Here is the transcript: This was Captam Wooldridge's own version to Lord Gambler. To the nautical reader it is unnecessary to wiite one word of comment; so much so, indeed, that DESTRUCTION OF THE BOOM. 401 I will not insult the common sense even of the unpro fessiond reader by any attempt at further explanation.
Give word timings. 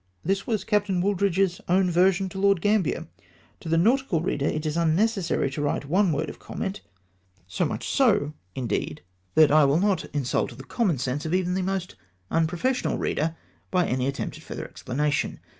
This 0.25 0.47
was 0.47 0.65
Captam 0.65 0.99
Wooldridge's 1.03 1.61
own 1.69 1.91
version 1.91 2.27
to 2.29 2.39
Lord 2.39 2.59
Gambler. 2.59 3.07
To 3.59 3.69
the 3.69 3.77
nautical 3.77 4.19
reader 4.19 4.47
it 4.47 4.65
is 4.65 4.75
unnecessary 4.75 5.51
to 5.51 5.61
wiite 5.61 5.85
one 5.85 6.11
word 6.11 6.27
of 6.27 6.39
comment; 6.39 6.81
so 7.45 7.65
much 7.65 7.87
so, 7.87 8.33
indeed, 8.55 9.03
that 9.35 9.49
DESTRUCTION 9.49 9.51
OF 9.51 9.51
THE 9.51 9.51
BOOM. 9.51 9.51
401 9.51 9.61
I 9.61 9.65
will 9.65 9.79
not 10.01 10.15
insult 10.15 10.57
the 10.57 10.63
common 10.63 10.97
sense 10.97 11.25
even 11.27 11.55
of 11.55 11.65
the 11.67 11.91
unpro 12.31 12.59
fessiond 12.59 12.97
reader 12.97 13.35
by 13.69 13.85
any 13.87 14.07
attempt 14.07 14.37
at 14.37 14.43
further 14.43 14.65
explanation. 14.65 15.39